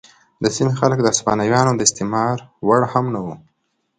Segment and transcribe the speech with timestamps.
[0.43, 3.35] د سیمې خلک د هسپانویانو د استثمار وړ هم نه وو.